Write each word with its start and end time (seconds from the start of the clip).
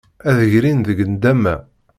Ad 0.29 0.35
d-grin 0.39 0.79
deg 0.87 0.99
nndama. 1.13 1.55